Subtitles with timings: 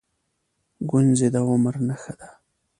[0.89, 2.29] گونځې د عمر نښه ده.